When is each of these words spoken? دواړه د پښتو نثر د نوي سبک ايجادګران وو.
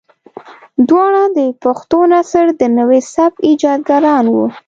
دواړه 0.89 1.23
د 1.37 1.39
پښتو 1.63 1.99
نثر 2.13 2.45
د 2.59 2.61
نوي 2.77 3.01
سبک 3.13 3.33
ايجادګران 3.49 4.25
وو. 4.33 4.45